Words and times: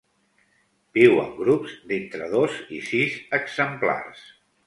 Viu 0.97 1.19
en 1.23 1.27
grups 1.41 1.75
d'entre 1.91 2.31
dos 2.33 2.57
i 2.79 2.81
sis 2.87 3.21
exemplars. 3.41 4.27